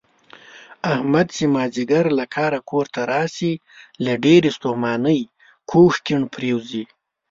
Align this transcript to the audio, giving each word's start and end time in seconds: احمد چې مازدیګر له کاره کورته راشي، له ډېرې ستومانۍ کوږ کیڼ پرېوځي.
احمد 0.93 1.27
چې 1.35 1.43
مازدیګر 1.55 2.05
له 2.19 2.25
کاره 2.35 2.59
کورته 2.69 3.01
راشي، 3.11 3.53
له 4.05 4.13
ډېرې 4.23 4.49
ستومانۍ 4.57 5.21
کوږ 5.69 5.91
کیڼ 6.05 6.21
پرېوځي. 6.33 6.83